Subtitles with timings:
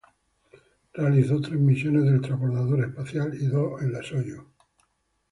[0.95, 4.41] Realizó tres misiones del transbordador espacial y dos en la Soyuz.